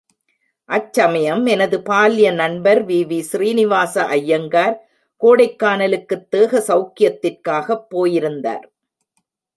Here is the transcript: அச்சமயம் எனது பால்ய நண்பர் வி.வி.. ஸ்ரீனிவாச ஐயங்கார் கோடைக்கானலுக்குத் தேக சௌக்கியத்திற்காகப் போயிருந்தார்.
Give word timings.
அச்சமயம் 0.69 1.45
எனது 1.45 1.77
பால்ய 1.89 2.31
நண்பர் 2.33 2.81
வி.வி.. 2.85 3.19
ஸ்ரீனிவாச 3.21 4.05
ஐயங்கார் 4.09 4.75
கோடைக்கானலுக்குத் 5.21 6.27
தேக 6.29 6.63
சௌக்கியத்திற்காகப் 6.67 7.85
போயிருந்தார். 7.89 8.65